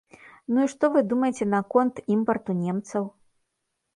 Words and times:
Ну 0.53 0.63
і 0.67 0.69
што 0.71 0.89
вы 0.95 1.01
думаеце 1.11 1.47
наконт 1.51 2.01
імпарту 2.15 2.51
немцаў? 2.63 3.03